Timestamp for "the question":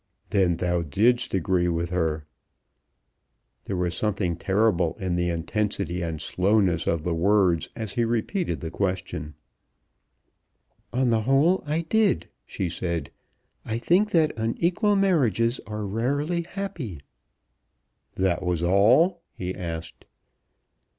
8.61-9.35